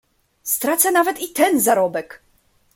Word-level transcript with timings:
"Stracę 0.43 0.91
nawet 0.91 1.19
i 1.19 1.29
ten 1.33 1.59
zarobek." 1.59 2.21